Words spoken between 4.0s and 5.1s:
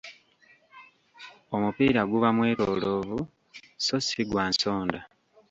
si gwa nsonda.